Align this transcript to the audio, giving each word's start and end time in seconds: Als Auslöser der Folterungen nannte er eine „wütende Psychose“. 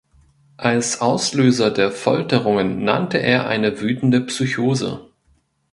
Als 0.57 0.99
Auslöser 0.99 1.69
der 1.69 1.91
Folterungen 1.91 2.83
nannte 2.83 3.19
er 3.19 3.45
eine 3.45 3.81
„wütende 3.81 4.19
Psychose“. 4.21 5.05